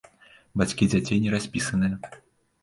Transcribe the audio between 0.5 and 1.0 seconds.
Бацькі